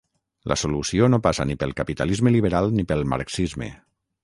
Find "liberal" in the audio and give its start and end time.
2.39-2.73